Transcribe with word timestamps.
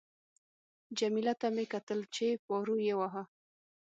جميله 0.99 1.33
ته 1.41 1.47
مې 1.55 1.65
کتل 1.73 1.99
چې 2.15 2.25
پارو 2.45 2.75
یې 2.85 2.93
واهه. 2.99 3.23